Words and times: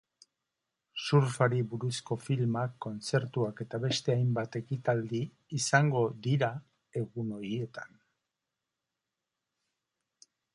Surfari 1.07 1.59
buruzko 1.73 2.15
filmak, 2.21 2.73
kontzertuak 2.85 3.61
eta 3.65 3.79
beste 3.83 4.15
hainbat 4.15 4.57
ekitaldi 4.61 5.21
izango 5.59 6.03
dira 6.29 6.51
egun 7.03 7.31
horietan. 7.37 8.01